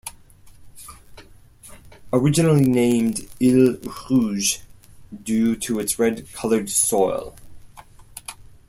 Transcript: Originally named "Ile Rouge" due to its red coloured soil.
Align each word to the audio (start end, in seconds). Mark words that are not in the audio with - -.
Originally 2.11 2.65
named 2.65 3.19
"Ile 3.39 3.77
Rouge" 4.09 4.57
due 5.21 5.55
to 5.55 5.77
its 5.77 5.99
red 5.99 6.25
coloured 6.33 6.71
soil. 6.71 7.35